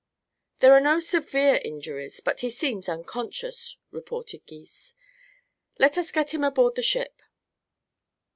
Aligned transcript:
"There 0.61 0.73
are 0.73 0.81
no 0.81 0.99
severe 0.99 1.61
injuries, 1.63 2.21
but 2.21 2.39
he 2.39 2.49
seems 2.49 2.89
unconscious," 2.89 3.77
reported 3.91 4.47
Gys. 4.47 4.95
"Let 5.77 5.95
us 5.95 6.11
get 6.11 6.33
him 6.33 6.43
aboard 6.43 6.73
the 6.73 6.81
ship." 6.81 7.21